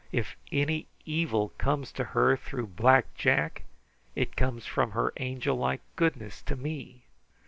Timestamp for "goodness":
5.95-6.41